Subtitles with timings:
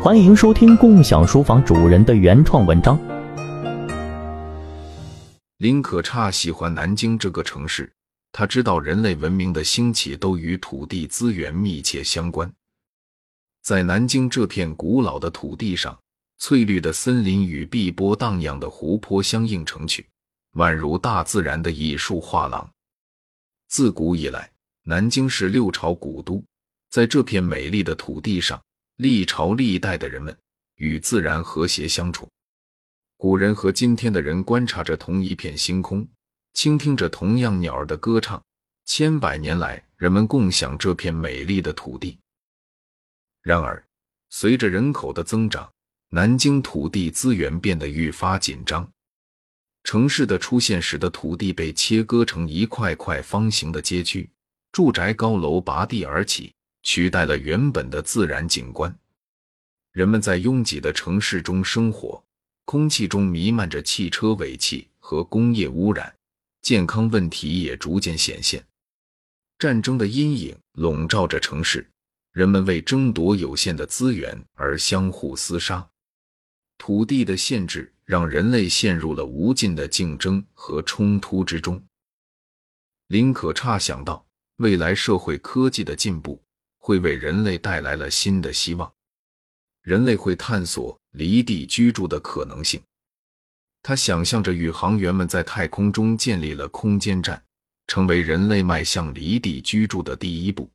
[0.00, 2.96] 欢迎收听共享书房主人的原创文章。
[5.56, 7.92] 林可差喜欢南京这个城市，
[8.30, 12.50] 他知道人类文明的兴起都与土地资源密切相关。
[13.60, 15.98] 在南京这片古老的土地上，
[16.38, 20.06] 翠绿的森林与碧波荡漾的湖泊相映成趣，
[20.54, 22.70] 宛如大自然的艺术画廊。
[23.66, 24.48] 自古以来，
[24.84, 26.40] 南京是六朝古都，
[26.88, 28.62] 在这片美丽的土地上。
[28.98, 30.36] 历朝历代的人们
[30.74, 32.28] 与自然和谐相处，
[33.16, 36.04] 古人和今天的人观察着同一片星空，
[36.52, 38.42] 倾听着同样鸟儿的歌唱。
[38.86, 42.18] 千百年来，人们共享这片美丽的土地。
[43.40, 43.86] 然而，
[44.30, 45.70] 随着人口的增长，
[46.08, 48.90] 南京土地资源变得愈发紧张。
[49.84, 54.28] 城市的出现使得土地被切割成一块块方形的街区，
[54.72, 56.52] 住宅高楼拔地而起。
[56.82, 58.96] 取代了原本的自然景观，
[59.92, 62.22] 人们在拥挤的城市中生活，
[62.64, 66.14] 空气中弥漫着汽车尾气和工业污染，
[66.62, 68.64] 健康问题也逐渐显现。
[69.58, 71.86] 战争的阴影笼罩着城市，
[72.32, 75.86] 人们为争夺有限的资源而相互厮杀。
[76.78, 81.82] 土地的限制让人类陷入了无尽的竞争和冲突之中。
[83.08, 84.24] 林可差想到，
[84.58, 86.40] 未来社会科技的进步。
[86.88, 88.90] 会为人类带来了新的希望，
[89.82, 92.80] 人类会探索离地居住的可能性。
[93.82, 97.44] 他想象着宇航员们在太空中建立了空间站，
[97.88, 100.66] 成为人类迈向离地居住的第一步。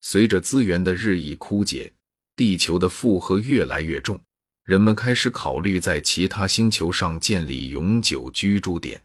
[0.00, 1.92] 随着资源的日益枯竭，
[2.36, 4.20] 地球的负荷越来越重，
[4.62, 9.02] 人们开始考虑在其他星球上建立永久居住点。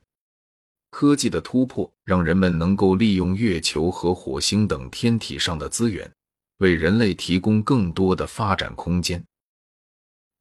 [0.91, 6.09] 科技的突破让人们能够利用月球和火星等天体上的资源，
[6.57, 9.23] 为人类提供更多的发展空间。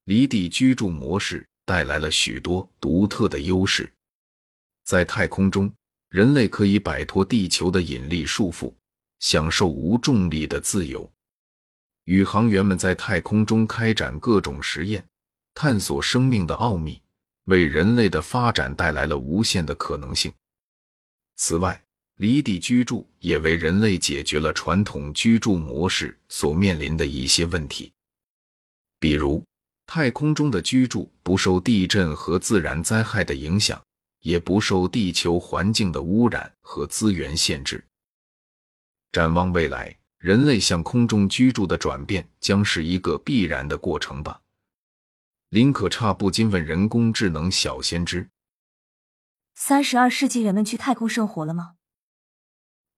[0.05, 3.91] 离地居住模式带来了许多独特的优势。
[4.85, 5.73] 在太空中，
[6.09, 8.75] 人类可以摆脱地球的引力束缚，
[9.21, 11.09] 享受无重力的自由。
[12.05, 15.05] 宇航员们在太空中开展各种实验，
[15.55, 17.01] 探索生命的奥秘。
[17.45, 20.33] 为人类的发展带来了无限的可能性。
[21.43, 21.83] 此外，
[22.17, 27.91] 离地居住也为人类解决了传统居住模式所面临的一些问题，
[28.99, 29.43] 比如
[29.87, 33.83] 太空中的居住不受地震和自然灾害的影响，
[34.21, 37.83] 也不受地球环境的污染和资源限制。
[39.11, 44.39] 展望未来，人类向空中居住的转变将是一个必然的过程吧。
[45.49, 48.29] 林可差不禁问：“人工智能小先知，
[49.63, 51.75] 三十二世纪人们去太空生活了吗？”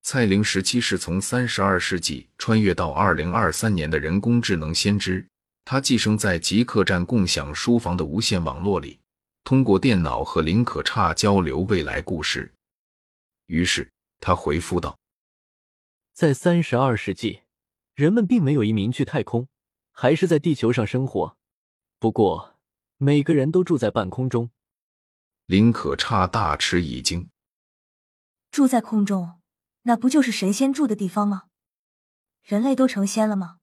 [0.01, 5.27] 蔡玲时期是从三十二世纪穿越到二零二三年的人工智能先知，
[5.65, 9.01] 他寄生在极客站共享书房的无线网络里，
[9.43, 12.55] 通过电脑和林可差交流未来故事。
[13.47, 13.91] 于是
[14.21, 14.97] 他回复道
[16.15, 17.41] ：“在三十二世纪，
[17.97, 19.49] 人们并没有移民去太空，
[19.91, 21.37] 还是在地球上生活。”
[21.99, 22.55] 不过，
[22.99, 24.51] 每个人都住在半空中。
[25.53, 27.29] 林可差大吃一惊。
[28.51, 29.39] 住在空中，
[29.83, 31.43] 那不就是神仙住的地方吗？
[32.43, 33.59] 人类都成仙了吗？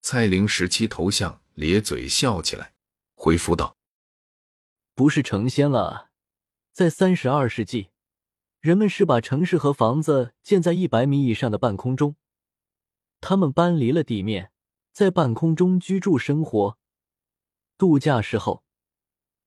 [0.00, 2.72] 蔡玲十七头像咧嘴笑起来，
[3.14, 3.76] 回复道
[4.96, 6.08] ：“不是成仙了，
[6.72, 7.90] 在三十二世纪，
[8.60, 12.16] 人们是把城市和房子建在一百米以上的半空中，
[13.20, 14.50] 他们搬离了地面，
[14.90, 16.78] 在半空中居住生活。”
[17.76, 18.64] 度假时候，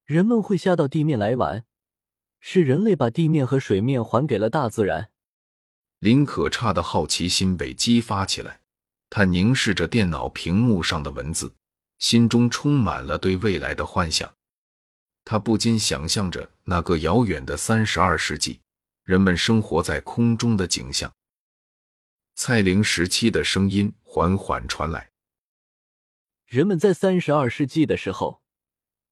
[0.06, 1.66] 人们会下到地面来玩，
[2.40, 5.10] 是人类把地面和水面还给了大自然。
[5.98, 8.62] 林可差的好奇心被激发起来，
[9.10, 11.56] 他凝视着电脑屏幕上的文字，
[11.98, 14.32] 心中充满了对未来的幻想。
[15.24, 18.60] 他不禁想象着那个遥远的三十二世纪，
[19.04, 21.12] 人们生活在空中的景象。
[22.36, 25.10] 蔡玲时期的声音缓缓传来。
[26.46, 28.44] 人们在三十二世纪的时候，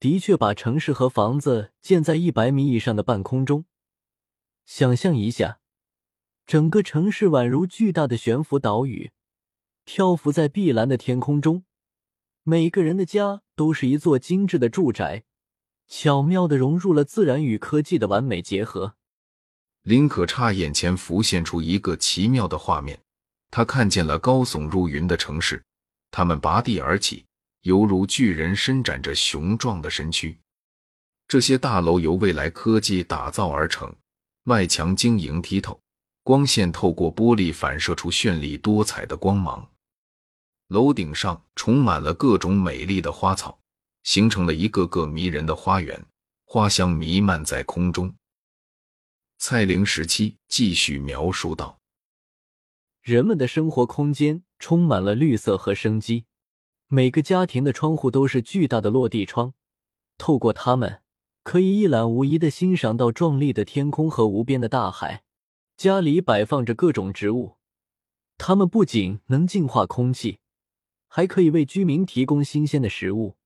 [0.04, 3.64] 的确把城市和房子建在一百米以上的半空中。
[4.66, 5.62] 想象一下，
[6.46, 9.12] 整个城市宛如巨大的悬浮岛屿，
[9.86, 11.64] 漂浮在碧蓝的天空中。
[12.44, 15.24] 每个人的家都是一座精致的住宅，
[15.88, 18.96] 巧妙的融入了自然与科技的完美结合。
[19.84, 23.00] 林可差眼前浮现出一个奇妙的画面，
[23.50, 25.64] 他看见了高耸入云的城市。
[26.12, 27.26] 他们拔地而起，
[27.64, 30.38] 犹如巨人伸展着雄壮的身躯。
[31.28, 33.94] 这些大楼由未来科技打造而成，
[34.44, 35.82] 外墙晶莹剔透，
[36.22, 39.70] 光线透过玻璃反射出绚丽多彩的光芒。
[40.68, 43.60] 楼顶上充满了各种美丽的花草，
[44.04, 46.06] 形成了一个个迷人的花园，
[46.46, 48.14] 花香弥漫在空中。
[49.38, 51.80] 蔡玲时期继续描述道
[53.02, 56.26] ：“人们的生活空间充满了绿色和生机，
[56.94, 59.56] 每个家庭的窗户都是巨大的落地窗，
[60.20, 61.02] 透过它们，
[61.42, 65.24] 可以一览无遗的欣赏到壮丽的天空和无边的大海。
[65.76, 67.58] 家里摆放着各种植物，
[68.38, 70.38] 它们不仅能净化空气，
[71.08, 73.38] 还可以为居民提供新鲜的食物。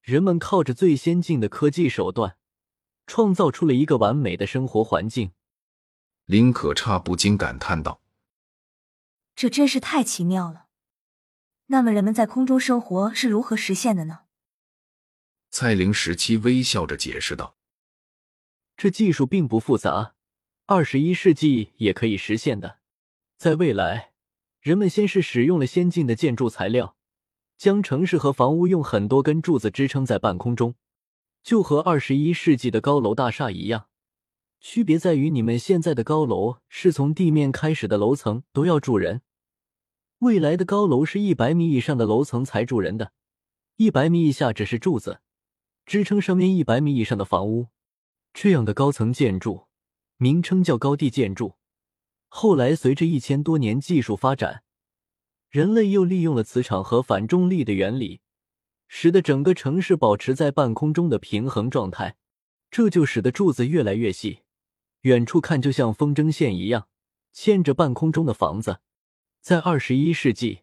[0.00, 2.38] 人们靠着最先进的科技手段。”
[3.06, 5.32] 创造出了一个完美的生活环境，
[6.24, 8.00] 林可差不禁感叹道
[9.36, 10.65] ：“这真是太奇妙了。
[11.66, 14.20] 那么，人们在空中生活是如何实现的呢？”
[15.50, 17.56] 蔡玲十七微笑着解释道
[18.76, 20.14] ：“这技术并不复杂，
[20.66, 22.78] 二十一世纪也可以实现的。
[23.36, 24.12] 在未来，
[24.60, 26.96] 人们先是使用了先进的建筑材料，
[27.56, 30.74] 将城市和房屋用很多根柱子支撑在半空中。”
[31.42, 33.86] 就和二十一世纪的高楼大厦一样，
[34.60, 39.22] 区别在于你们现在的高楼是从地面开始的楼层都要住人，
[40.20, 43.12] 未来的高楼是一百米以上的楼层才住人的，
[43.76, 45.20] 一百米以下只是柱子
[45.84, 47.68] 支撑上面一百米以上的房屋。
[48.32, 49.66] 这样的高层建筑
[50.16, 51.56] 名称叫高地建筑。
[52.28, 54.62] 后来随着一千多年技术发展，
[55.50, 58.20] 人类又利用了磁场和反重力的原理。
[58.88, 62.16] 使得整个城市保持在半空中的平衡状态，
[62.70, 64.42] 这就使得柱子越来越细，
[65.00, 66.86] 远处看就像风筝线一样
[67.32, 68.78] 牵着半空中的房子。
[69.46, 70.62] 在二十一世纪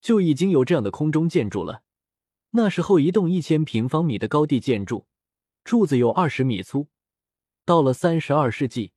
[0.00, 1.84] 就已经有这样的空中建筑了，
[2.50, 5.06] 那时候一栋一千平方米的高地建筑，
[5.62, 6.88] 柱子有二十米粗。
[7.64, 8.90] 到了三十二世纪，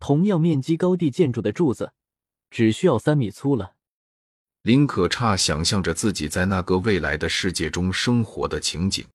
[0.00, 1.92] 同样面积高地建筑的柱子
[2.50, 3.76] 只需要三米粗了。
[4.62, 9.06] 林可差想象着自己在那个未来的世界中生活的情景，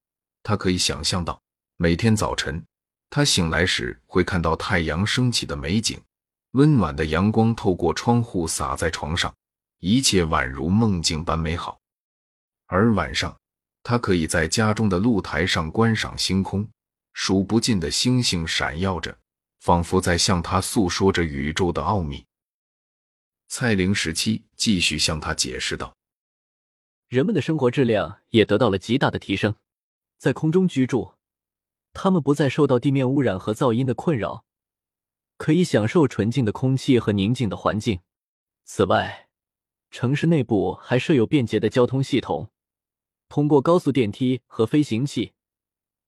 [0.42, 1.42] 他可以想象到
[1.76, 2.66] 每天早晨
[3.10, 6.00] 他醒来时会看到太阳升起的美景，
[6.54, 9.34] 温暖的阳光透过窗户洒在床上，
[9.80, 11.80] 一切宛如梦境般美好。
[12.68, 13.36] 而晚上，
[13.82, 16.68] 他可以在家中的露台上观赏星空，
[17.14, 19.18] 数不尽的星星闪耀着，
[19.62, 22.24] 仿佛在向他诉说着宇宙的奥秘。
[23.48, 25.96] 蔡玲十七继续向他解释道
[27.10, 29.56] ：“人们的生活质量也得到了极大的提升，
[30.20, 31.14] 在空中居住，
[31.94, 34.46] 他们不再受到地面污染和噪音的困扰，
[35.38, 38.00] 可以享受纯净的空气和宁静的环境。
[38.64, 39.30] 此外，
[39.92, 42.52] 城市内部还设有便捷的交通系统，
[43.30, 45.34] 通过高速电梯和飞行器，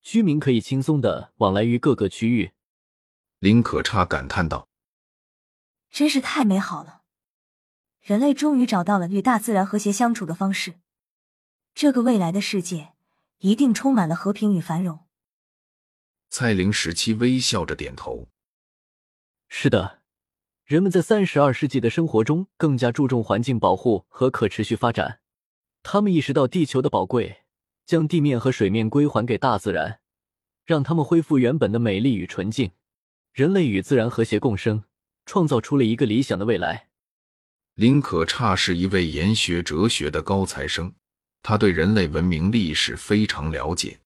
[0.02, 2.52] 居民可以轻松的往来于各个区域。”
[3.40, 4.70] 林可差感叹道
[5.92, 7.02] ：“真是太美好了。”
[8.02, 10.76] 人类终于找到了与大自然和谐相处的方式，
[11.74, 12.94] 这个未来的世界
[13.40, 15.06] 一定充满了和平与繁荣。
[16.30, 18.28] 蔡玲十七微笑着点头
[19.58, 20.02] ：“是的，
[20.66, 25.22] 人们在三十二世纪的生活中更加注重环境保护和可持续发展。
[25.82, 27.44] 他们意识到地球的宝贵，
[27.86, 30.02] 将地面和水面归还给大自然，
[30.66, 32.72] 让他们恢复原本的美丽与纯净。
[33.32, 34.84] 人类与自然和谐共生，
[35.26, 36.90] 创造出了一个理想的未来。”
[37.76, 40.94] 林可差是一位研学哲学的高材生，
[41.42, 44.02] 他对人类文明历史非常了解。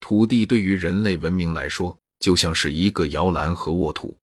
[0.00, 4.14] 土地对于人类文明来说，就像是一个摇篮和沃土。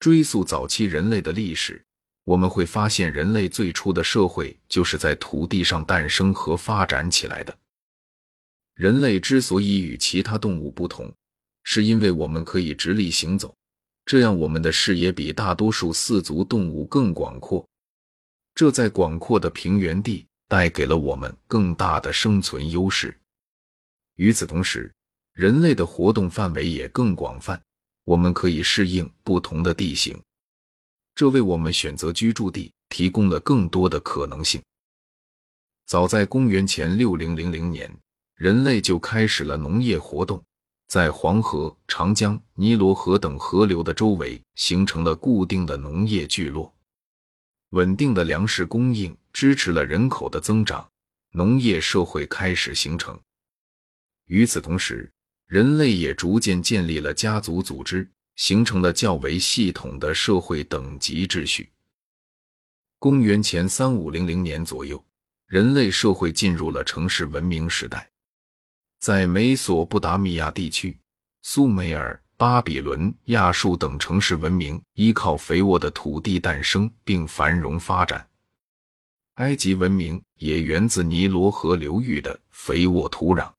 [0.00, 1.84] 追溯早期人类的历史，
[2.24, 7.56] 我们会发现，人类最初的社会就是在土地上诞生和发展起来的。
[8.74, 11.12] 人类之所以与其他动物不同，
[11.64, 13.54] 是因为我们可以直立行走。
[14.06, 17.62] 这样，我们的视野比大多数四足动物更广阔。
[18.54, 23.14] 这在广阔的平原地带给了我们更大的生存优势。
[24.16, 24.90] 与此同时，
[25.34, 27.60] 人类的活动范围也更广泛，
[28.04, 30.20] 我们可以适应不同的地形，
[31.14, 34.60] 这为我们选择居住地提供了更多的可能性。
[35.86, 37.92] 早在公元前六零零零年，
[38.36, 40.42] 人类就开始了农业活动。
[40.86, 46.74] 在黄河、长江、尼罗河等河流的周围形成了固定的农业聚落，
[47.68, 50.90] 稳定的粮食供应支持了人口的增长，
[51.30, 53.16] 农业社会开始形成。
[54.24, 55.08] 与此同时，
[55.50, 61.68] 人类也逐渐建立了家族组织，形成了较为系统的社会等级秩序。
[63.00, 65.04] 公元前三五零零年左右，
[65.48, 68.08] 人类社会进入了城市文明时代。
[69.00, 70.96] 在美索不达米亚地区，
[71.42, 78.24] 苏美尔、巴比伦、亚述等城市文明依靠肥沃的土地诞生并繁荣发展。
[79.34, 83.52] 埃及文明也源自尼罗河流域的肥沃土壤。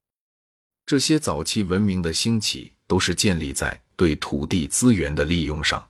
[0.92, 5.88] 这些早期文明的兴起，都是建立在对土地资源的利用上。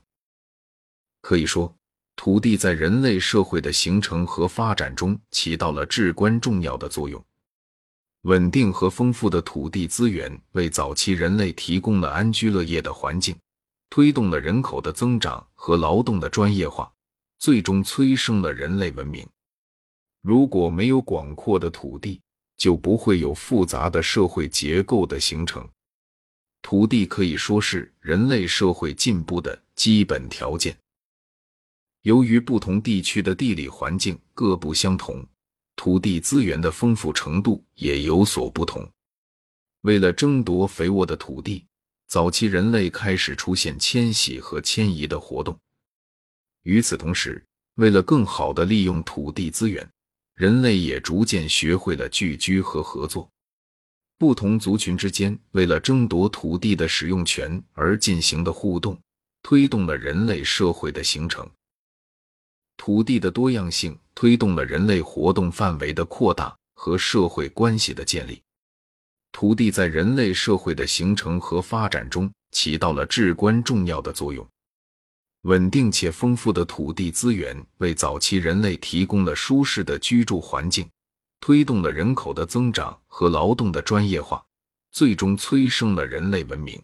[1.20, 1.74] 可以说，
[2.14, 7.20] 土地在人类社会的形成和发展中起到了至关重要的作用。
[8.20, 13.36] 稳定和丰富的土地资源为早期人类提供了安居乐业的环境，
[13.90, 16.88] 推动了人口的增长和劳动的专业化，
[17.40, 19.28] 最终催生了人类文明。
[20.20, 22.20] 如果没有广阔的土地，
[22.56, 25.68] 就不会有复杂的社会结构的形成。
[26.62, 30.76] 土地可以说是人类社会进步的基本条件。
[32.02, 35.24] 由于不同地区的地理环境各不相同，
[35.76, 38.88] 土地资源的丰富程度也有所不同。
[39.82, 41.64] 为了争夺肥沃的土地，
[42.06, 45.58] 早期人类开始出现迁徙和迁移的活动。
[46.62, 47.44] 与此同时，
[47.74, 49.88] 为了更好地利用土地资源，
[50.42, 53.30] 人类也逐渐学会了聚居和合作，
[54.18, 58.98] 不同族群之间为了争夺土地的使用权而进行的互动，
[59.44, 61.48] 推动了人类社会的形成。
[62.76, 68.42] 土地的多样性推动了人类活动范围的扩大和社会关系的建立。
[69.30, 74.44] 土地在人类社会的形成和发展中起到了至关重要的作用。
[75.42, 80.88] 稳定且丰富的土地资源为早期人类提供了舒适的居住环境，
[81.40, 84.44] 推动了人口的增长和劳动的专业化，
[84.92, 86.80] 最终催生了人类文明。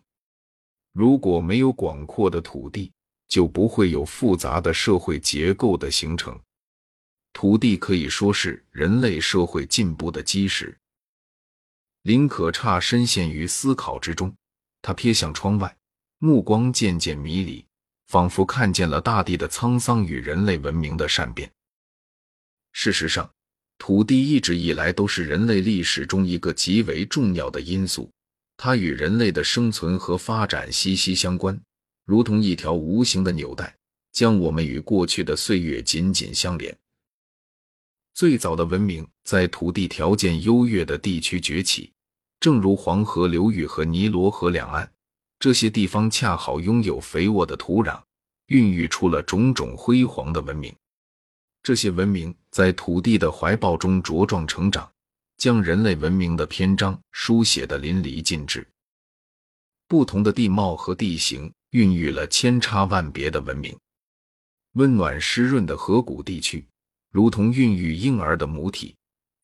[0.93, 2.91] 如果没有广阔的土地，
[3.29, 6.37] 就不会有复杂的社会结构的形成。
[7.33, 10.77] 土地可以说是人类社会进步的基石。
[12.03, 14.35] 林可差深陷于思考之中，
[14.83, 15.77] 他瞥向窗外，
[16.19, 17.65] 目光渐渐迷离。
[18.09, 21.51] 仿佛看见了大地的沧桑与人类文明的善变。
[22.73, 23.31] 事实上，
[23.77, 28.11] 土地一直以来都是人类历史中一个极为重要的因素，
[28.57, 31.59] 它与人类的生存和发展息息相关，
[32.05, 33.77] 如同一条无形的纽带，
[34.13, 36.77] 将我们与过去的岁月紧紧相连。
[38.15, 41.93] 最早的文明在土地条件优越的地区崛起，
[42.41, 44.91] 正如黄河流域和尼罗河两岸。
[45.41, 48.01] 这些地方恰好拥有肥沃的土壤，
[48.47, 50.75] 孕育出了种种辉煌的文明。
[51.63, 54.91] 这些文明在土地的怀抱中茁壮成长，
[55.37, 58.67] 将人类文明的篇章书写得淋漓尽致。
[59.87, 63.77] 不同的地貌和地形孕育了千差万别的文明。
[64.73, 66.67] 温暖湿润的河谷地区，
[67.11, 68.95] 如同孕育婴儿的母体，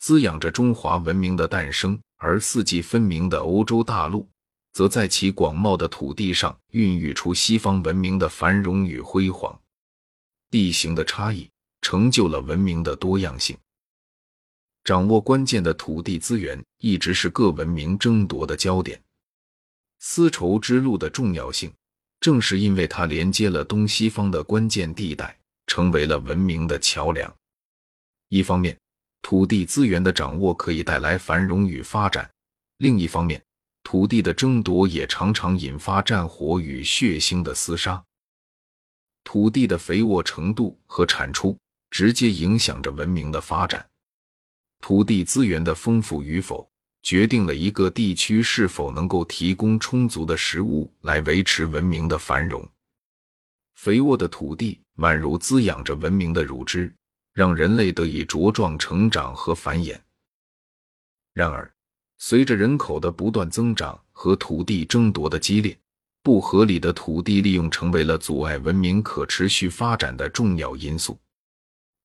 [0.01, 4.29] 滋养着中华文明的诞生；而四季分明的欧洲大陆。
[4.75, 9.59] 则在其广袤的土地上孕育出西方文明的繁荣与辉煌。
[10.51, 11.49] 地形的差异
[11.81, 13.57] 成就了文明的多样性。
[14.83, 19.01] 掌握关键的土地资源一直是各文明争夺的焦点。
[20.01, 21.73] 丝绸之路的重要性，
[22.21, 25.35] 正是因为它连接了东西方的关键地带，
[25.67, 27.35] 成为了文明的桥梁。
[28.29, 28.77] 一方面，
[29.23, 32.25] 土地资源的掌握可以带来繁荣与发展；
[32.79, 33.43] 另一方面，
[33.85, 38.03] 土地的争夺也常常引发战火与血腥的厮杀。
[39.23, 41.57] 土地的肥沃程度和产出
[41.91, 43.87] 直接影响着文明的发展。
[44.81, 46.69] 土地资源的丰富与否，
[47.03, 52.67] 决定了一个地区是否能够提供充足的食物来维持文明的繁荣。
[53.75, 56.93] 肥沃的土地宛如滋养着文明的乳汁，
[57.33, 59.99] 让人类得以茁壮成长和繁衍。
[61.33, 61.74] 然而，
[62.19, 65.77] 随着人口的不断增长和土地争夺的激烈，
[66.23, 71.19] 不合理的土地利用成为了阻碍文明可持续发展的重要因素。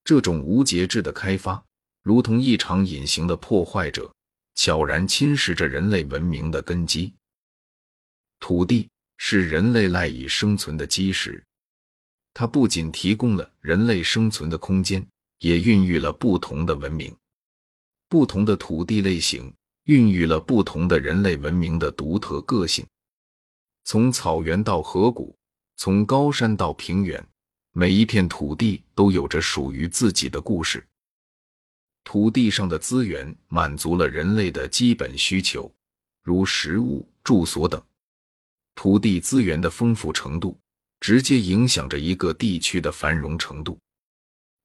[0.04, 1.64] 这种无节制的开发，
[2.04, 4.12] 如同一场隐形的破坏者，
[4.56, 7.14] 悄然侵蚀着人类文明的根基。
[8.40, 11.44] 土地是人类赖以生存的基石，
[12.34, 15.06] 它不仅提供了人类生存的空间，
[15.40, 17.16] 也孕育了不同的文明。
[18.08, 19.54] 不同的土地类型。
[19.90, 22.86] 孕育了不同的人类文明的独特个性。
[23.86, 25.36] 从草原到河谷，
[25.78, 27.28] 从高山到平原，
[27.72, 30.88] 每一片土地都有着属于自己的故事。
[32.04, 35.74] 土地上的资源满足了人类的基本需求，
[36.22, 37.82] 如食物、住所等。
[38.76, 40.56] 土地资源的丰富程度，
[41.00, 43.76] 直接影响着一个地区的繁荣程度。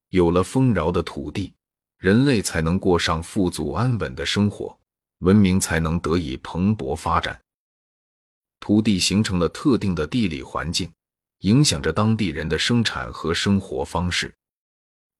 [0.09, 1.51] 有了丰饶的土地，
[1.97, 4.77] 人类才能过上富足安稳的生活。
[5.19, 7.39] 文明才能得以蓬勃发展。
[8.59, 10.91] 土地形成了特定的地理环境，
[11.39, 14.33] 影响着当地人的生产和生活方式。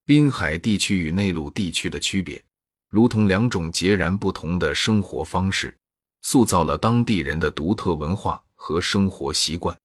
[0.06, 2.44] 滨海地区与内陆地区的区别，
[2.90, 5.76] 如同两种截然不同的生活方式，
[6.22, 9.76] 塑造了当地人的独特文化和生活习惯。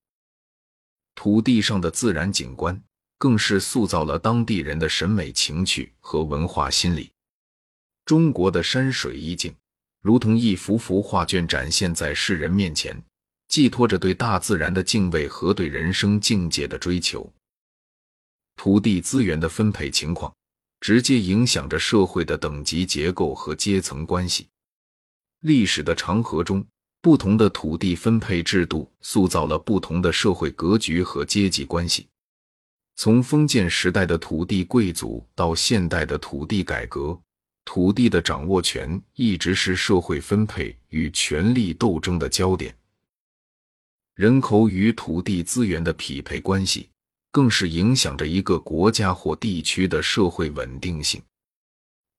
[1.14, 2.83] 土地上的自然景观，
[3.19, 7.11] 更是塑造了当地人的审美情趣和文化心理。
[8.07, 9.55] 中国的山水意境，
[10.00, 12.97] 如同一幅幅画卷，展现在世人面前，
[13.49, 17.30] 寄托着对大自然的敬畏和对人生境界的追求。
[18.57, 20.33] 土地资源的分配情况，
[20.80, 24.49] 直接影响着社会的等级结构和阶层关系。
[25.40, 26.64] 历史的长河中，
[27.02, 32.07] 不同的土地分配制度塑造了不同的社会格局和阶级关系。
[32.97, 37.19] 从封建时代的土地贵族到现代的土地改革，
[37.72, 42.76] 土地的掌握权一直是社会分配与权力斗争的焦点。
[44.16, 46.88] 人口与土地资源的匹配关系。
[47.30, 51.22] 更是影响着一个国家或地区的社会稳定性。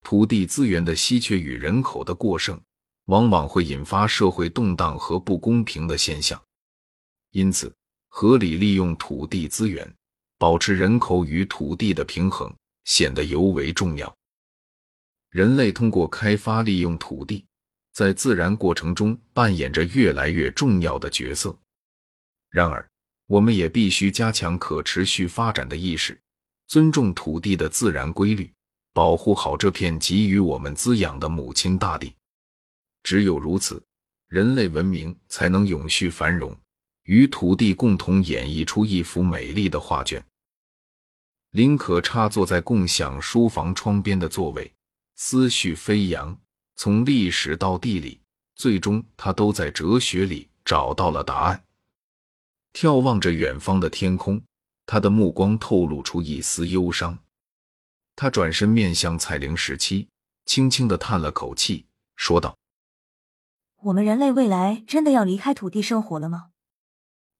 [0.05, 2.58] 土地资源的稀缺与人口的过剩，
[3.08, 6.41] 往往会引发社会动荡和不公平的现象。
[7.31, 7.75] 因此，
[8.08, 9.86] 合理利用土地资源，
[10.38, 12.50] 保持人口与土地的平衡，
[12.86, 14.15] 显得尤为重要。
[15.32, 17.46] 人类通过开发利用土地，
[17.94, 21.58] 在自然过程中扮演着越来越重要的角色。
[22.50, 22.86] 然而，
[23.28, 26.20] 我们也必须加强可持续发展的意识，
[26.68, 28.52] 尊重土地的自然规律，
[28.92, 32.14] 保护好这片给予我们滋养的母亲大地。
[33.04, 33.82] 只有如此，
[34.28, 36.54] 人类文明才能永续繁荣，
[37.04, 40.22] 与土地共同演绎出一幅美丽的画卷。
[41.52, 44.70] 林可差坐在共享书房窗边的座位，
[45.15, 46.39] 思绪飞扬，
[46.75, 48.22] 从历史到地理，
[48.56, 51.65] 最终他都在哲学里找到了答案。
[52.74, 54.41] 眺望着远方的天空，
[54.86, 57.20] 他的目光透露出一丝忧伤。
[58.15, 60.08] 他转身面向蔡灵十七，
[60.46, 62.58] 轻轻的叹了口气，说道
[63.84, 66.51] ：“我们人类未来真的要离开土地生活了吗？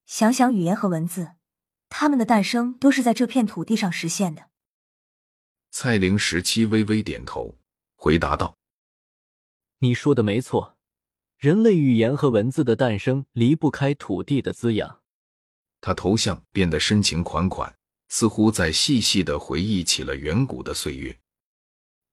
[0.06, 1.34] 想想语言和文字，
[1.88, 4.50] 它们的诞生都是在这片土地上实现的。”
[5.72, 7.58] 蔡灵十七微微点头，
[8.04, 8.58] 回答道
[9.78, 10.76] ：“你说的没错，
[11.38, 15.02] 人类语言和文字的诞生离不开土地的滋养。”
[15.82, 17.78] 他头像变得深情款款，
[18.10, 21.16] 似乎在细细的回忆起了远古的岁月。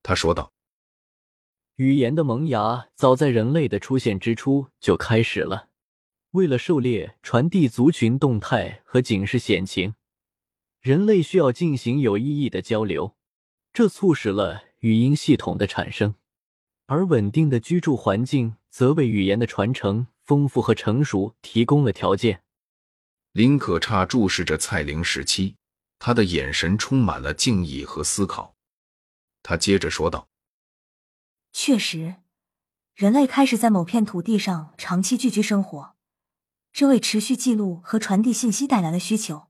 [0.02, 0.52] 他说道
[1.76, 5.70] ：“语言的萌芽早在人类的出现之初就开始了。
[6.32, 9.94] 为了狩猎、传递族群动态和警示险情，
[10.82, 13.16] 人类需要进行有意义的交流，
[13.72, 16.14] 这促使了语音系统的产生。
[16.86, 22.42] 而稳定的居住环境则为语言的传承、丰富和成熟提供了条件。”
[23.32, 25.56] 林可差注视着蔡玲时期，
[25.98, 28.56] 他的眼神充满了敬意和思考。
[29.42, 30.28] 他接着说道
[31.52, 32.16] ：“确实，
[32.94, 35.94] 人类开始在某片土地上长期聚居生活，
[36.72, 39.48] 这为持续记录和传递信息带来了需求。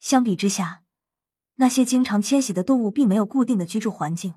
[0.00, 0.79] 相比之下，
[1.60, 4.34] 那些经常迁徙的动物并没有固定的居住环境，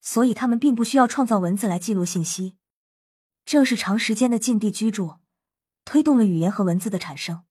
[0.00, 2.56] 所以它们并不需要创造文字来记录信息。
[3.44, 5.16] 正是长时间的近地居住，
[5.84, 7.44] 推动了语言和文字的产生。”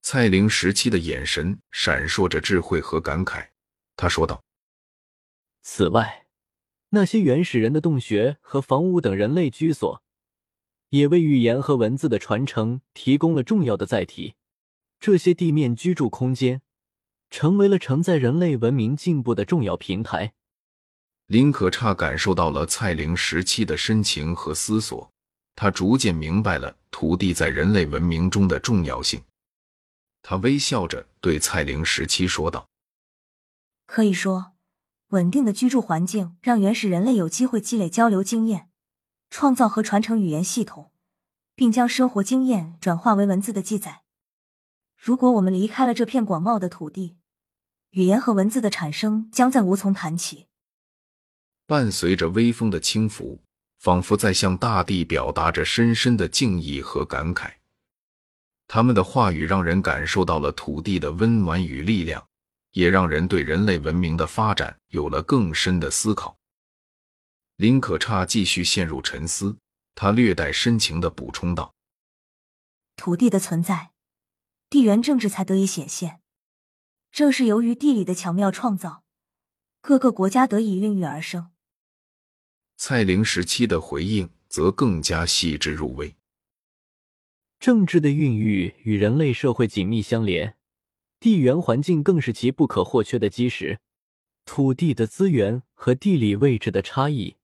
[0.00, 3.50] 蔡灵时期的眼神闪烁着智慧和感慨，
[3.94, 4.42] 他说道
[5.60, 6.26] ：“此外，
[6.88, 10.02] 那些原始人的洞穴和房屋等人类居所，
[10.88, 14.34] 也为语言和文字的传承提供了重要的载体。
[14.98, 16.62] 这些地面居住空间，
[17.32, 20.34] 成为了承载人类文明进步的重要平台。”
[21.26, 25.10] 林可差感受到了蔡玲时期的深情和思索，
[25.56, 29.22] 他逐渐明白了土地在人类文明中的重要性。
[30.20, 32.68] 他微笑着对蔡玲时期说道
[33.86, 34.52] ：“可以说，
[35.08, 38.68] 稳定的居住环境让原始人类有机会积累交流经验，
[39.30, 40.92] 创造和传承语言系统，
[41.54, 44.02] 并将生活经验转化为文字的记载。
[44.96, 47.16] 如果我们离开了这片广袤的土地，
[47.92, 50.48] 语言和文字的产生将再无从谈起。”
[51.66, 53.40] 伴随着微风的轻拂，
[53.78, 57.54] 仿佛在向大地表达着深深的敬意和感慨。
[58.66, 62.26] 他们的话语让人感受到了土地的温暖与力量，
[62.70, 66.38] 也让人对人类文明的发展有了更深的思考。
[67.56, 69.58] 林可差继续陷入沉思，
[69.94, 71.74] 他略带深情的补充道
[72.96, 73.90] ：“土地的存在，
[74.70, 76.21] 地缘政治才得以显现。
[77.12, 79.04] 正是由于地理的巧妙创造，
[79.80, 81.50] 各个国家得以孕育而生。”
[82.76, 86.16] 蔡灵时期的回应则更加细致入微。
[87.60, 90.56] 政治的孕育与人类社会紧密相连，
[91.20, 93.78] 地缘环境更是其不可或缺的基石。
[94.44, 97.36] 土地的资源和地理位置的差异，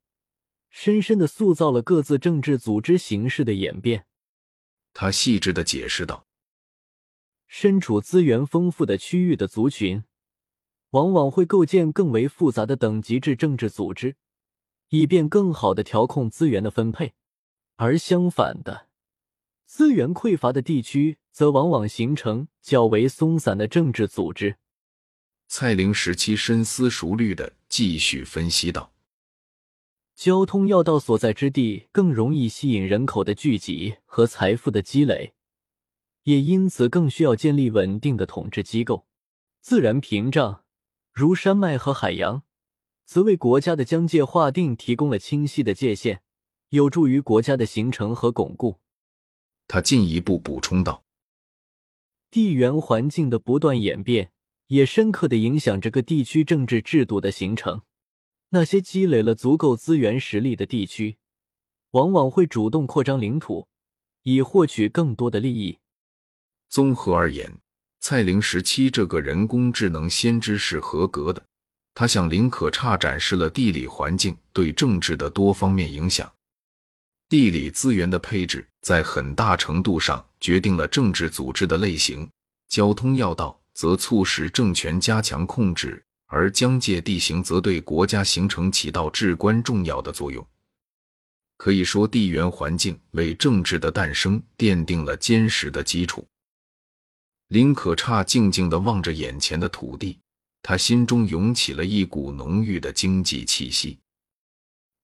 [0.71, 4.07] 深深的塑造了各自政治组织形式的演变。
[4.93, 6.27] 他细致的解释道
[7.49, 10.05] ：“身处资源丰富的区域的族群，
[10.91, 14.17] 往往会构建更为复杂的等级制政治组织，
[14.91, 17.15] 以便更好的调控资源的分配；
[17.77, 18.89] 而相反的，
[19.65, 24.57] 资源匮乏的地区则往往形成较为松散的政治组织。”
[25.49, 28.93] 蔡玲时期深思熟虑的继续分析道
[30.15, 35.33] ：“交通要道所在之地更容易吸引人口的聚集和财富的积累，
[36.29, 39.07] 也因此更需要建立稳定的统治机构。
[39.63, 40.63] 自然屏障，
[41.15, 42.43] 如山脉和海洋，
[43.07, 46.21] 则为国家的疆界划定提供了清晰的界限，
[46.69, 48.77] 有助于国家的形成和巩固。”
[49.67, 51.03] 他进一步补充道
[52.31, 54.31] ：“地缘环境的不断演变。”
[54.69, 57.81] 也深刻的影响这个地区政治制度的形成。
[58.51, 61.17] 那些积累了足够资源实力的地区，
[61.93, 63.67] 往往会主动扩张领土，
[64.25, 65.79] 以获取更多的利益。
[66.69, 67.53] 综合而言，
[68.01, 71.43] 蔡玲时期这个人工智能先知是合格的。
[71.95, 76.31] 他向林可差展示了地理环境对政治的多方面影响。
[77.29, 82.29] 地理资源的配置在很大程度上决定了政治组织的类型，
[82.69, 83.59] 交通要道。
[83.75, 90.45] 则促使政权加强控制，而疆界地形则对国家形成起到至关重要的作用。
[91.57, 96.27] 可以说，地缘环境为政治的诞生奠定了坚实的基础。
[97.49, 100.19] 林可差静静地望着眼前的土地，
[100.63, 103.99] 他心中涌起了一股浓郁的经济气息。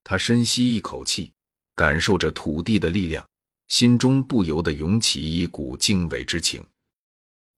[0.02, 1.32] 他深吸一口气，
[1.74, 3.26] 感受着土地的力量，
[3.68, 6.62] 心中不由得涌起一股敬畏之情。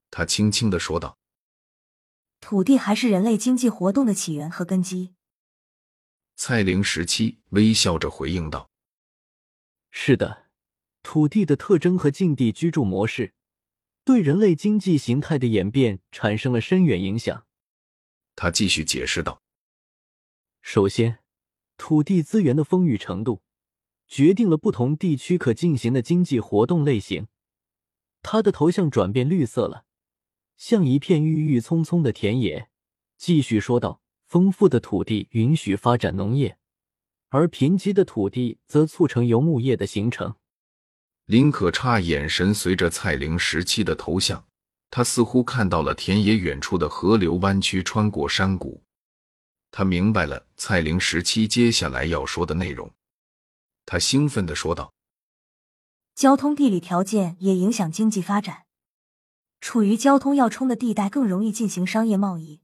[0.09, 1.19] 他轻轻的说道
[2.41, 5.15] ：“土地还是人类经济活动的起源和根基。”
[6.37, 8.71] 蔡玲时期微笑着回应道
[9.91, 10.47] ：“是的，
[11.03, 13.35] 土地的特征和境地居住模式，
[14.07, 17.45] 对人类经济形态的演变产生了深远影响。”
[18.37, 19.43] 他继续解释道
[20.63, 21.19] ：“首先，
[21.77, 23.43] 土地资源的丰裕程度，
[24.07, 27.27] 决定了不同地区可进行的经济活动类型。”
[28.23, 29.87] 他的头像转变绿色了。
[30.57, 32.69] 像一片郁郁葱葱的田野，
[33.17, 36.57] 继续说道：“丰富的土地允许发展农业，
[37.31, 40.37] 而贫瘠的土地则促成游牧业的形成。”
[41.27, 44.47] 林可差眼神随着蔡玲时期的头像，
[44.91, 48.83] 他似乎看到了田野远处的河流弯曲穿过山谷。
[49.73, 52.93] 他明白了蔡玲时期接下来要说的内容。
[53.85, 54.95] 他兴奋地说道
[56.15, 58.67] ：“交通地理条件也影响经济发展。”
[59.61, 62.61] 处于交通要冲的地带，更容易进行商业贸易。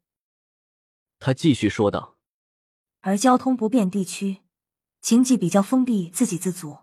[1.18, 2.16] 他继续说道
[3.02, 4.42] ：“而交通不便地区，
[5.00, 6.78] 经济比较封闭，自给自足。”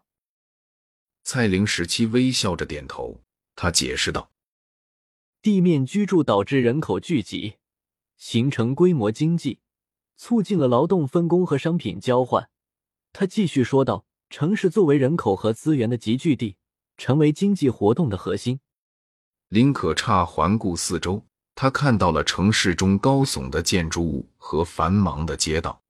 [1.24, 3.22] 蔡玲时期微笑着点头，
[3.56, 4.32] 他解释道
[5.42, 7.56] ：“地面居住导致人口聚集，
[8.18, 9.60] 形成规模经济，
[10.16, 12.50] 促进了劳动分工和商品交换。”
[13.14, 16.58] 他继续说道：“城市作为人口和资源的集聚地，
[16.98, 18.60] 成为经济活动的核心。”
[19.50, 25.82] 林可差环顾四周，他看到了城市中高耸的建筑物和繁忙的街道，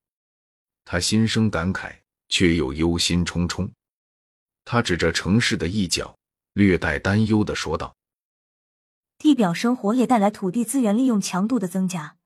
[0.85, 1.93] 他心生感慨，
[2.29, 3.69] 却又忧心忡忡。
[4.71, 6.15] 他指着城市的一角，
[6.53, 7.95] 略带担忧的说道
[9.17, 12.17] ：“地表生活也带来土地资源利用强度的增加，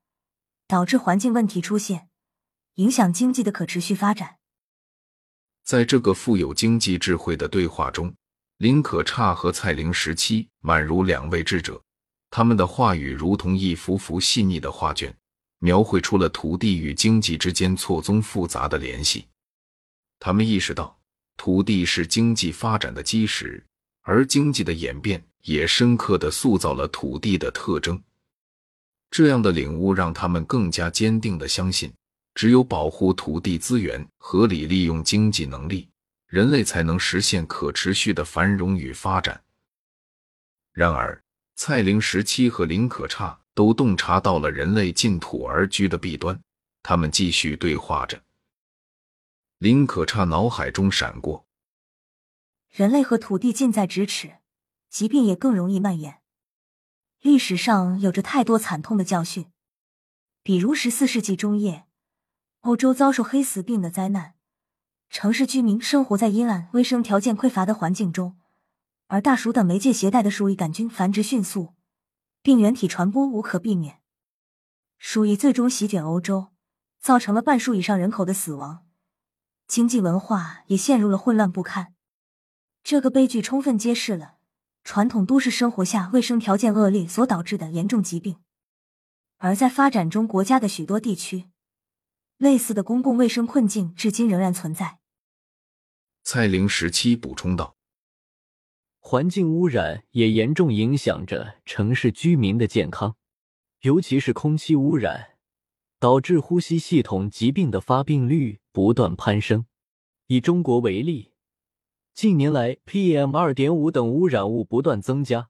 [0.68, 2.10] 导致环境问题出现，
[2.74, 4.36] 影响经济的可持续发展。”
[5.64, 8.14] 在这个富有经济智慧的对话中。
[8.58, 11.82] 林可差和蔡玲时期宛如两位智者，
[12.28, 15.16] 他们的话语如同一幅幅细腻的画卷，
[15.60, 19.26] 描绘出了土地与经济之间错综复杂的联系。
[20.18, 21.00] 他们意识到，
[21.36, 23.64] 土地是经济发展的基石，
[24.02, 28.02] 而经济的演变也深刻的塑造了土地的特征。
[29.10, 31.92] 这样的领悟让他们更加坚定的相信，
[32.34, 35.88] 只有保护土地资源，合理利用经济能力。
[36.26, 39.40] 人类才能实现可持续的繁荣与发展。
[40.72, 41.22] 然而，
[41.54, 46.36] 蔡玲时期和林可差都洞察到了人类进土而居的弊端。
[46.82, 48.20] 他们继续对话着。
[49.58, 51.46] 林可差脑海中闪过：
[52.70, 54.38] 人类和土地近在咫尺，
[54.90, 56.20] 疾病也更容易蔓延。
[57.20, 59.46] 历史上有着太多惨痛的教训，
[60.42, 61.86] 比如十四世纪中叶，
[62.60, 64.34] 欧洲遭受黑死病的灾难。
[65.08, 68.36] 城市居民生活在阴暗、卫生条件匮乏的环境中，
[69.06, 71.74] 而大鼠等媒介携带的鼠疫杆菌繁殖迅速，
[72.42, 74.00] 病原体传播无可避免。
[74.98, 76.48] 鼠疫最终席卷欧洲，
[77.00, 78.84] 造成了半数以上人口的死亡，
[79.66, 81.94] 经济文化也陷入了混乱不堪。
[82.82, 84.36] 这个悲剧充分揭示了
[84.82, 88.36] 传统都市生活下卫生条件恶劣所导致的严重疾病。
[89.38, 91.50] 而在发展中国家的许多地区，
[92.38, 94.98] 类似的公共卫生困境至今仍然存在。
[96.22, 97.76] 蔡玲时期补充道
[99.00, 103.16] ：“环境污染也严重影响着城市居民的健康，
[103.80, 105.33] 尤其是空气污染，
[106.04, 109.64] 导致呼吸系统疾病的发病率不断攀升。
[110.26, 111.30] 以中国为例，
[112.12, 115.48] 近年来 PM 二点五等污染物不断增加。”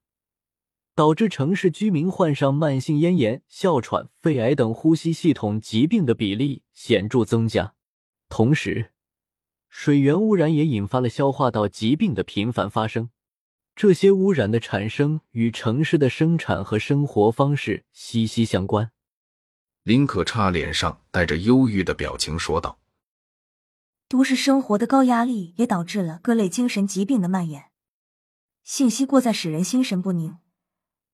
[0.95, 7.75] 导致城市居民患上慢性咽炎、哮喘、肺癌等呼吸系统疾病的比例显著增加。
[8.29, 8.93] 同时，
[9.69, 13.11] 水源污染也引发了消化道疾病的频繁发生。
[13.75, 18.93] 这些污染的产生与城市的生产和生活方式息息相关。
[19.85, 22.79] 林可差脸上带着忧郁的表情说道
[24.09, 27.67] ：“都市生活的高压力也导致了各类精神疾病的蔓延，
[28.63, 30.39] 信息过载使人心神不宁。”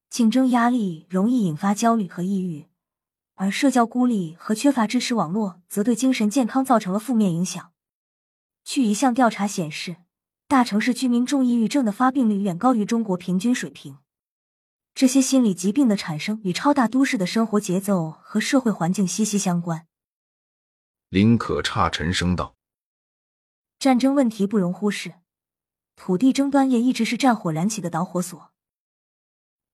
[0.09, 2.67] 竞争压力容易引发焦虑和抑郁，
[3.35, 7.73] 而社交孤立和缺乏支持网络则对精神健康造成了负面影响。
[8.63, 9.97] 据一项调查显示，
[10.47, 13.99] 大城市居民重抑郁症的发病率远高于中国平均水平。
[14.95, 19.87] 这些心理疾病的产生与超大都市的生活节奏和社会环境息息相关。
[21.09, 22.57] 林可差沉声道
[23.79, 25.15] ：“战争问题不容忽视，
[25.97, 28.53] 土地争端也一直是战火燃起的导火索。”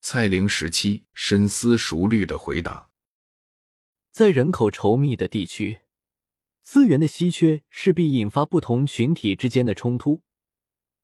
[0.01, 2.89] 蔡玲时期深思熟虑的回答
[4.13, 5.81] ：“在人口稠密的地区，
[6.63, 10.23] 资源的稀缺势必引发不同群体之间的冲突。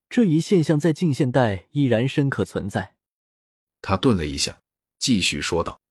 [0.09, 2.95] 这一现象在近现代依然深刻存在。”
[3.83, 4.63] 他顿了一下，
[4.99, 5.83] 继续说道：“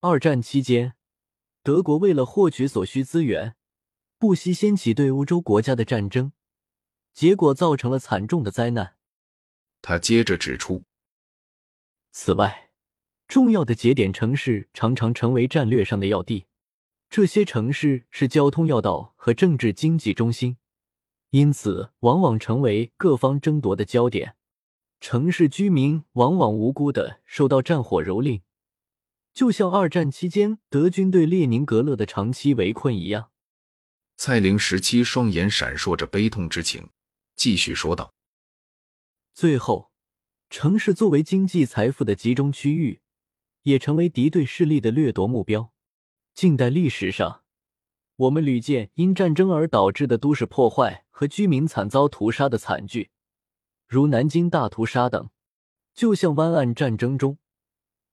[0.00, 0.94] 二战期间，
[1.62, 3.54] 德国为了获取所需资源，
[4.18, 6.32] 不惜掀起对欧洲国家的战争，
[7.14, 8.96] 结果造成了惨重的灾难。”
[9.80, 10.82] 他接着指出。
[12.10, 12.70] 此外，
[13.26, 16.46] 重要的节点城市常常成为战略上的要地。
[17.08, 20.56] 这些城市是交通要道和政治经济中心，
[21.30, 24.36] 因此往往成为各方争夺的焦点。
[25.02, 28.42] 城市居民往往无辜的受到战火蹂躏，
[29.34, 33.32] 就像二战期间德军对列宁格勒的长期围困一样。
[34.16, 36.88] 蔡玲时期双眼闪烁着悲痛之情，
[37.34, 38.14] 继续说道
[39.34, 39.90] ：“最后。”
[40.48, 43.00] 城市作为经济财富的集中区域，
[43.62, 45.72] 也成为敌对势力的掠夺目标。
[46.32, 47.42] 近代历史上，
[48.14, 53.10] 我们屡见因战争而导致的都市破坏和居民惨遭屠杀的惨剧，
[53.92, 55.28] 如南京大屠杀等。
[55.92, 57.36] 就像湾岸战争中，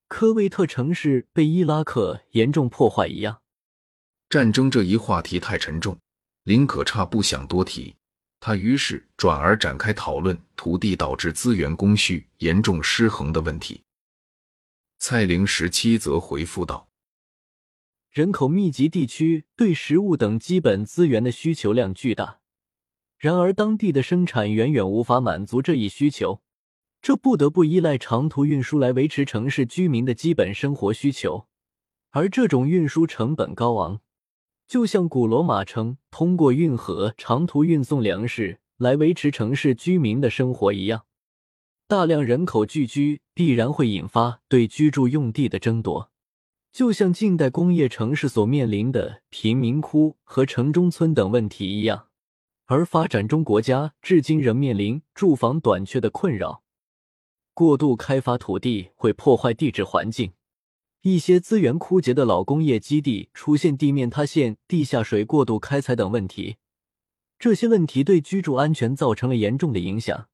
[0.09, 3.41] 科威特城市被伊拉克严重破坏一样。
[4.27, 5.97] 战争这一话题太沉重，
[6.43, 7.95] 林可差不想多提。
[8.41, 13.81] 他于是转而展开讨论土地导致资源供需严重失衡的问题。
[14.97, 16.89] 蔡玲十七则回复道
[18.11, 22.38] ：“人口密集地区对食物等基本资源的需求量巨大，
[23.19, 26.41] 然而当地的生产远远无法满足这一需求，
[27.01, 31.45] 这不得不依赖长途运输来维持城市居民的基本生活需求，
[32.11, 33.99] 而这种运输成本高昂。”
[34.69, 41.05] 就像古罗马城通过运河长途运送粮食来维持城市居民的生活一样，
[41.87, 46.11] 大量人口聚居必然会引发对居住用地的争夺。
[46.71, 52.08] 就像近代工业城市所面临的贫民窟和城中村等问题一样，
[52.69, 56.61] 而发展中国家至今仍面临住房短缺的困扰。
[57.55, 60.33] 过度开发土地会破坏地质环境。
[61.01, 66.57] 一些资源枯竭的老工业基地出现地面塌陷、地下水过度开采等问题，
[67.39, 70.27] 这些问题对居住安全造成了严重的影响。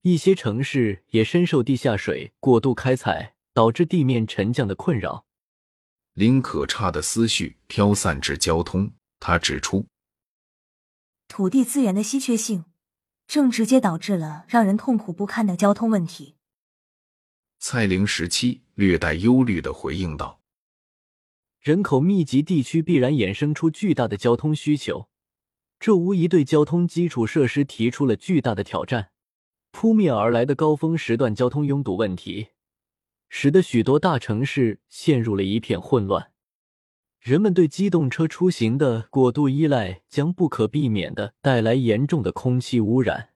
[0.00, 5.26] 一些城市也深受地下水过度开采导致地面沉降的困扰。
[6.14, 9.84] 林可差的思绪飘散至交通，他指出，
[11.36, 12.64] 土地资源的稀缺性
[13.26, 16.36] 正直接导致了让人痛苦不堪的交通问题。
[17.58, 20.40] 蔡玲时期略带忧虑的回应道
[21.58, 25.08] ：“人口密集地区必然衍生出巨大的交通需求，
[25.80, 29.10] 这无疑对交通基础设施提出了巨大的挑战。
[29.72, 32.50] 扑面而来的高峰时段交通拥堵问题，
[33.28, 36.30] 使得许多大城市陷入了一片混乱。
[37.24, 43.30] 人们对机动车出行的过度依赖，将不可避免的带来严重的空气污染。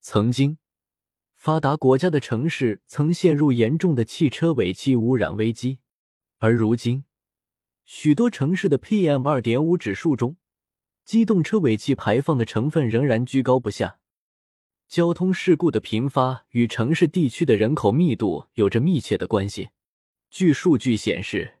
[0.00, 0.56] 曾经。”
[1.36, 5.80] 发达国家的城市曾陷入严重的汽车尾气污染危机，
[6.38, 7.04] 而如今，
[7.84, 10.38] 许多城市的 PM 二点五指数中，
[11.04, 13.98] 机动车尾气排放的成分仍然居高不下。
[14.88, 19.68] 交通事故的频发与城市地区的人口密度有着密切的关系。
[20.30, 21.55] 据数据显示，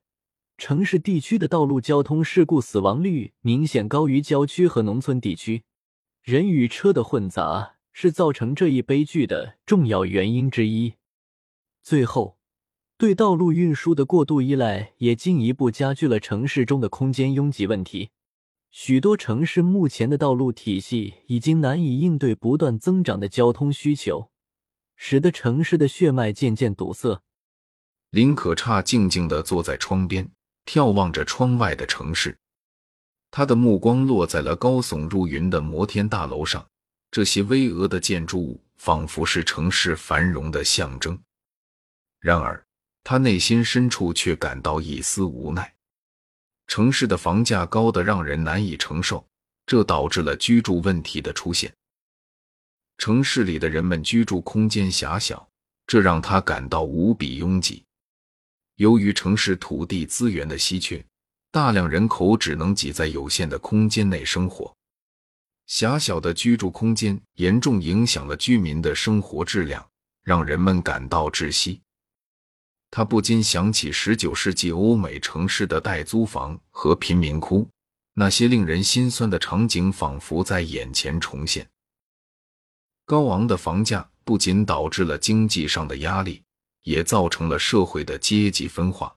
[0.58, 5.64] 城市地区的道路交通事故死亡率明显高于郊区和农村地区。
[6.22, 10.94] 人与车的混杂是造成这一悲剧的重要原因之一。
[11.82, 12.38] 最后，
[12.98, 18.10] 对道路运输的过度依赖也进一步加剧了城市中的空间拥挤问题。
[18.70, 24.30] 许多城市目前的道路体系已经难以应对不断增长的交通需求，
[24.96, 27.22] 使得城市的血脉渐渐堵塞。
[28.10, 30.30] 林可差静静地坐在窗边，
[30.66, 32.36] 眺望着窗外的城市。
[33.30, 36.66] 他的目光落在了高耸入云的摩天大楼上，
[37.10, 41.18] 这些巍峨的建筑物仿佛是城市繁荣的象征。
[42.20, 42.64] 然而，
[43.04, 45.72] 他内心深处却感到一丝无奈。
[46.66, 49.24] 城市的房价高得让人难以承受，
[49.66, 51.72] 这导致了居住问题的出现。
[52.98, 55.48] 城市里的人们居住空间狭小，
[55.86, 57.84] 这让他感到无比拥挤。
[58.76, 61.04] 由于城市土地资源的稀缺，
[61.50, 64.74] 大量人口只能挤在有限的空间内生活。
[65.66, 69.84] 狭小的居住空间严重影响了居民的生活质量，
[70.22, 71.80] 让人们感到窒息。
[72.90, 77.68] 他不禁想起十九世纪欧美城市的带租房和贫民窟，
[78.14, 81.68] 那些令人心酸的场景仿佛在眼前重现。
[83.04, 86.42] 高昂的房价不仅导致了经济上的压力，
[86.86, 89.12] 也造成了社会的阶级分化。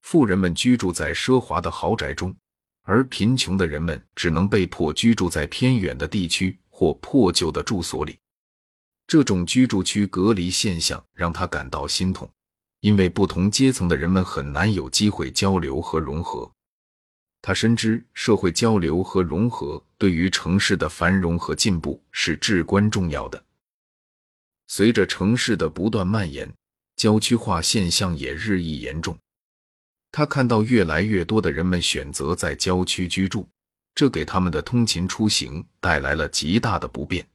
[0.00, 2.34] 富人们居住在奢华的豪宅中，
[2.82, 8.18] 而贫穷的人们只能被迫居住在偏远的地区或破旧的住所里。
[9.06, 12.28] 这种居住区隔离现象让他感到心痛。
[12.80, 16.50] 因为不同阶层的人们很难有机会交流和融合，
[17.40, 23.40] 他深知社会交流和融合对于城市的繁荣和进步是至关重要的。
[24.66, 26.52] 随着城市的不断蔓延，
[26.96, 29.16] 郊区化现象也日益严重。
[30.10, 33.48] 他看到越来越多的人们选择在郊区居住，
[33.94, 37.26] 这给他们的通勤出行带来了极大的不便。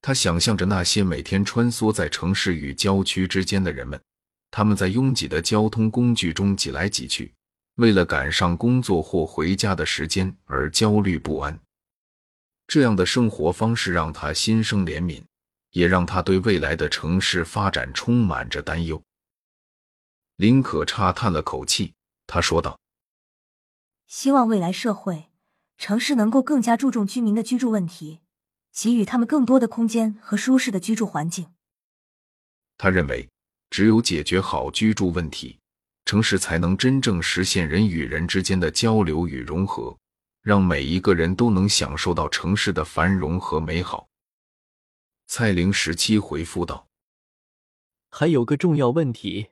[0.00, 4.00] 他想象着那些每天穿梭在城市与郊区之间的人们。
[4.50, 7.32] 他们在拥挤的交通工具中挤来挤去，
[7.76, 11.58] 为了赶上工作或回家的时间而焦虑不安。
[12.66, 15.22] 这样的生活方式让他心生怜悯，
[15.72, 19.02] 也让他对未来的城市发展充满着担忧。
[20.36, 21.92] 林可差叹了口气，
[22.26, 22.80] 他说道
[24.08, 25.26] ：“希望未来社会
[25.76, 28.20] 城市能够更加注重居民的居住问题，
[28.72, 31.52] 给予他们更多的空间和舒适的居住环境。”
[32.78, 33.28] 他认为。
[33.74, 35.58] 只有解决好居住问题，
[36.04, 39.96] 城市才能真正实现人与人之间的交流与融合，
[40.42, 44.06] 让每一个人都能享受到城市的繁荣和美好。
[45.34, 46.90] 蔡玲十七回复道
[48.12, 49.46] ：“还有个重要问题，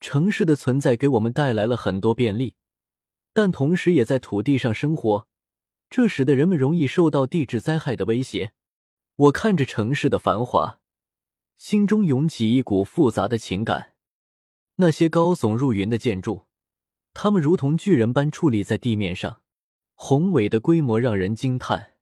[0.00, 2.56] 城市的存在给我们带来了很多便利，
[3.32, 5.26] 但同时也在土地上生活，
[5.88, 8.52] 这使得人们容易受到地质灾害的威胁。
[9.16, 10.78] 我看着城市的繁华。”
[11.56, 13.94] 心中涌起一股复杂的情感。
[14.76, 16.44] 那些高耸入云的建筑，
[17.14, 19.40] 它们如同巨人般矗立在地面上，
[19.94, 21.94] 宏伟的规模让人惊叹。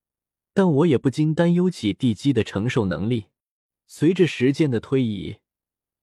[0.57, 3.27] 但我也不禁担忧起地基的承受能力。
[3.87, 5.37] 随着时间的推移，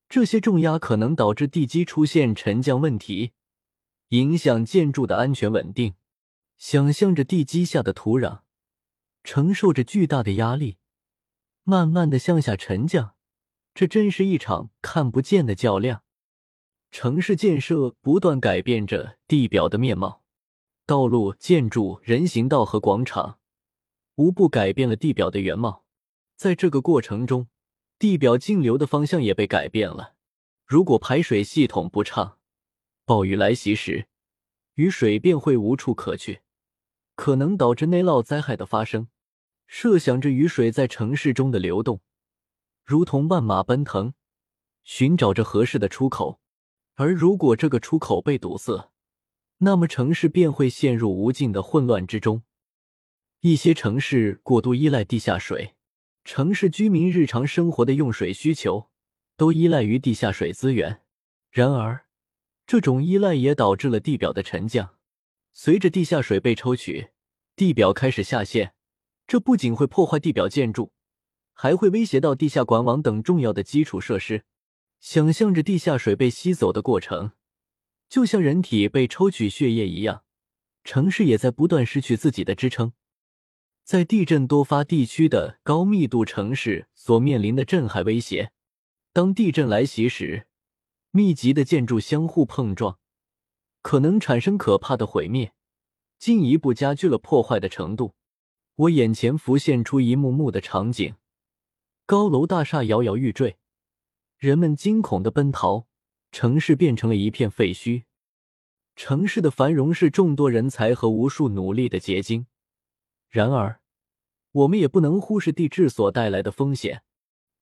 [0.07, 3.31] 这些重压可能导致地基出现沉降问题，
[4.09, 5.95] 影响建筑的安全稳定。
[6.59, 8.41] 想象着地基下的土壤
[9.23, 10.77] 承受着巨大的压力，
[11.63, 13.15] 慢慢的向下沉降。
[13.73, 16.03] 这真是一场看不见的较量。
[16.91, 20.21] 城市建设不断改变着地表的面貌，
[20.85, 23.39] 道路、建筑、人行道和广场，
[24.15, 25.83] 无不改变了地表的原貌。
[26.35, 27.47] 在这个过程中，
[27.97, 30.15] 地表径流的方向也被改变了。
[30.65, 32.37] 如果排水系统不畅，
[33.05, 34.07] 暴雨来袭时，
[34.75, 36.41] 雨水便会无处可去，
[37.15, 39.07] 可能导致内涝灾害的发生。
[39.67, 42.01] 设想着雨水在城市中的流动。
[42.83, 44.13] 如同万马奔腾，
[44.83, 46.39] 寻找着合适的出口。
[46.95, 48.91] 而如果这个出口被堵塞，
[49.59, 52.43] 那么城市便会陷入无尽的混乱之中。
[53.45, 55.75] 一些城市过度依赖地下水，
[56.23, 58.89] 城市居民日常生活的用水需求
[59.35, 61.01] 都依赖于地下水资源。
[61.51, 62.05] 然而，
[62.65, 64.95] 这种依赖也导致了地表的沉降。
[65.51, 67.09] 随着地下水被抽取，
[67.57, 68.75] 地表开始下陷，
[69.27, 70.93] 这不仅会破坏地表建筑。
[71.51, 74.45] 还会威胁到地下管网等重要的基础设施。
[75.01, 77.33] 想象着地下水被吸走的过程，
[78.07, 80.23] 就像人体被抽取血液一样，
[80.85, 82.93] 城市也在不断失去自己的支撑。
[83.83, 88.51] 在地震多发地区的高密度城市所面临的震撼威胁，
[89.11, 90.47] 当地震来袭时，
[91.11, 92.97] 密集的建筑相互碰撞，
[93.81, 95.53] 可能产生可怕的毁灭，
[96.17, 98.15] 进一步加剧了破坏的程度。
[98.75, 101.15] 我眼前浮现出一幕幕的场景：
[102.05, 103.57] 高楼大厦摇摇欲坠，
[104.37, 105.87] 人们惊恐的奔逃，
[106.31, 108.03] 城市变成了一片废墟。
[108.95, 112.47] 城市的繁荣是众多人才和无数努力的结晶。
[113.33, 113.79] 然而，
[114.51, 117.01] 我们也不能忽视地质所带来的风险。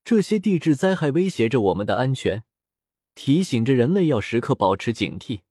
[0.03, 2.43] 这些地质灾害威胁着我们的安全，
[3.15, 5.43] 提醒着人类要时刻保持警惕。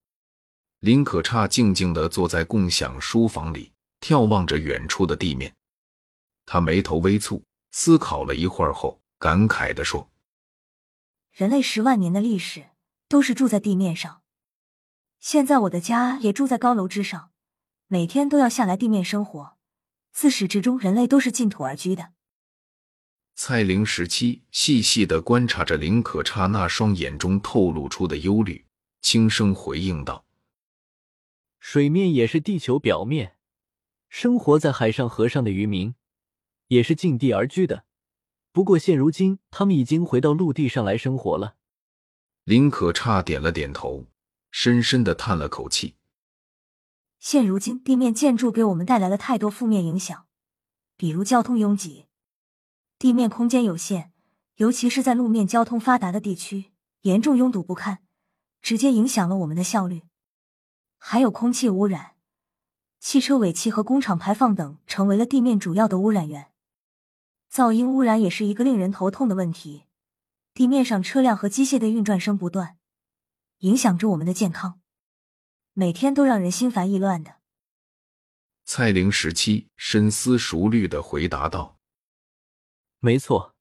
[0.81, 3.73] 林可差静静地坐在共享书房里。
[4.03, 5.55] 眺望着远处的地面，
[6.47, 10.11] 他眉头微蹙，思考了一会儿后，感慨地说
[11.33, 12.71] ：“人类十万年的历史
[13.09, 14.23] 都是住在地面上，
[15.19, 17.31] 现在我的家也住在高楼之上，
[17.89, 19.59] 每天都要下来地面生活。
[20.13, 22.13] 自始至终，人类都是净土而居的。”
[23.35, 28.67] 蔡玲十七细细的观察着林可差那双眼中透露出的忧虑，
[29.01, 30.27] 轻声回应道
[31.59, 33.37] ：“水面也是地球表面。”
[34.11, 35.95] 生活在海上、河上的渔民，
[36.67, 37.85] 也是近地而居的。
[38.53, 41.55] 不过现如今，他们已经回到陆地上来生活了。
[42.43, 44.07] 林可差点了点头，
[44.51, 45.95] 深深的叹了口气。
[47.21, 50.27] 现如今，地面建筑给我们带来了太多负面影响，
[50.97, 52.07] 比如交通拥挤，
[52.99, 54.11] 地面空间有限，
[54.57, 57.99] 尤其是在路面交通发达的地区，严重拥堵不堪，
[58.63, 60.05] 直接影响了我们的效率。
[60.97, 62.13] 还有空气污染。
[62.99, 66.51] 汽车尾气和工厂排放等成为了地面主要的污染源，
[67.53, 69.85] 噪音污染也是一个令人头痛的问题。
[70.55, 72.79] 地面上车辆和机械的运转声不断，
[73.59, 74.80] 影响着我们的健康，
[75.73, 77.37] 每天都让人心烦意乱的。
[78.65, 81.79] 蔡玲十七深思熟虑的回答道
[83.01, 83.55] ：“没错，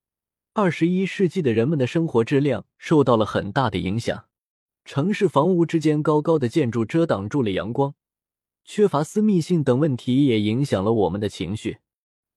[0.53, 4.25] 二十一世纪的人们的生活质量受到了很大的影响，
[4.85, 7.95] 城市房屋之间高高的建筑遮挡住了阳光。”
[8.65, 11.79] 缺乏私密性等问题也影响了我们的情绪，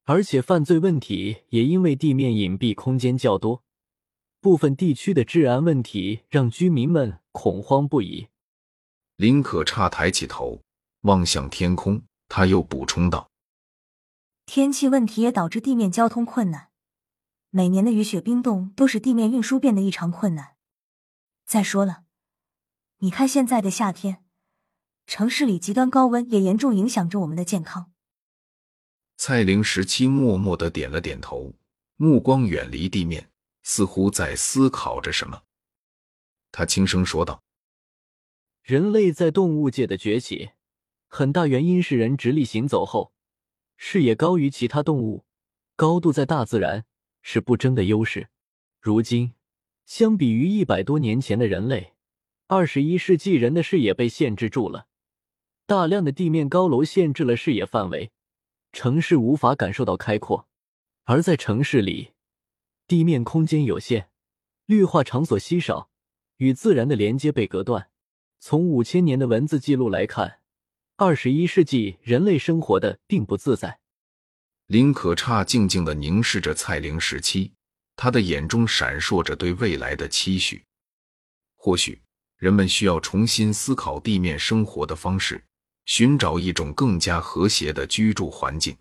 [0.04, 3.62] 而且犯罪问题也因为地面隐蔽空间较多，
[4.40, 8.28] 部分地区的治安问题让居民们恐慌不已。
[9.22, 10.64] 林可差抬起头
[11.02, 13.30] 望向天空，他又补充道
[14.46, 16.70] ：“天气问题也导致地面交通困难，
[17.50, 20.56] 每年的雨雪冰冻都使地面运输变得异常困难。
[21.46, 22.02] 再说了，
[22.98, 24.24] 你看现在的夏天。”
[25.06, 27.92] 城市里极端高温也严重影响着我们的健康。
[29.16, 31.54] 蔡玲十七默默的点了点头，
[31.94, 33.30] 目光远离地面，
[33.62, 35.42] 似乎在思考着什么。
[36.50, 37.40] 他轻声说道
[38.62, 40.50] ：“人类在动物界的崛起，
[41.08, 43.12] 很大原因是人直立行走后，
[43.76, 45.24] 视野高于其他动物，
[45.74, 46.84] 高度在大自然
[47.22, 48.28] 是不争的优势。
[48.80, 49.32] 如今，
[49.84, 51.94] 相比于一百多年前的人类，
[52.46, 54.86] 二十一世纪人的视野被限制住了。”
[55.66, 58.12] 大量的地面高楼限制了视野范围，
[58.72, 60.48] 城市无法感受到开阔。
[61.04, 62.12] 而在城市里，
[62.86, 64.08] 地面空间有限，
[64.66, 65.90] 绿化场所稀少，
[66.36, 67.88] 与自然的连接被隔断。
[68.44, 70.40] 从五千年的文字记录来看，
[70.96, 73.78] 二十一世纪人类生活的并不自在。
[74.66, 77.52] 林可差静静的凝视着蔡玲时期，
[77.94, 80.64] 他的眼中闪烁着对未来的期许。
[81.54, 82.02] 或许，
[82.36, 85.44] 人们需要重新思考地面生活的方式。
[85.86, 88.76] 寻找一种更加和谐的居住环境。